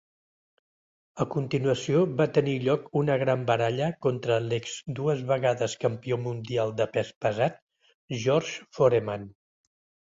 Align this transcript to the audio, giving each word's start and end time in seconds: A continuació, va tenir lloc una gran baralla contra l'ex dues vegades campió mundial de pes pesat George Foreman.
A 1.25 1.27
continuació, 1.33 1.99
va 2.21 2.27
tenir 2.37 2.55
lloc 2.63 2.89
una 3.03 3.19
gran 3.25 3.45
baralla 3.51 3.91
contra 4.07 4.41
l'ex 4.49 4.75
dues 5.01 5.23
vegades 5.35 5.79
campió 5.87 6.21
mundial 6.27 6.75
de 6.83 6.91
pes 6.99 7.17
pesat 7.27 7.65
George 8.27 8.61
Foreman. 8.81 9.33